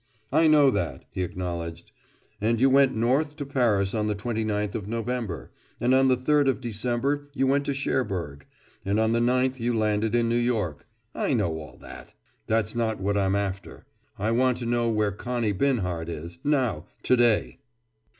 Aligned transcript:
"I 0.31 0.47
know 0.47 0.71
that," 0.71 1.05
he 1.11 1.21
acknowledged. 1.21 1.91
"And 2.41 2.59
you 2.59 2.71
went 2.71 2.95
north 2.95 3.35
to 3.35 3.45
Paris 3.45 3.93
on 3.93 4.07
the 4.07 4.15
twenty 4.15 4.43
ninth 4.43 4.73
of 4.73 4.87
November. 4.87 5.51
And 5.79 5.93
on 5.93 6.07
the 6.07 6.15
third 6.17 6.47
of 6.47 6.59
December 6.59 7.29
you 7.35 7.45
went 7.45 7.67
to 7.67 7.75
Cherbourg; 7.75 8.47
and 8.83 8.99
on 8.99 9.11
the 9.11 9.21
ninth 9.21 9.59
you 9.59 9.77
landed 9.77 10.15
in 10.15 10.27
New 10.27 10.37
York. 10.37 10.87
I 11.13 11.35
know 11.35 11.55
all 11.59 11.77
that. 11.81 12.15
That's 12.47 12.73
not 12.73 12.99
what 12.99 13.15
I'm 13.15 13.35
after. 13.35 13.85
I 14.17 14.31
want 14.31 14.57
to 14.57 14.65
know 14.65 14.89
where 14.89 15.11
Connie 15.11 15.53
Binhart 15.53 16.09
is, 16.09 16.39
now, 16.43 16.87
to 17.03 17.15
day." 17.15 17.59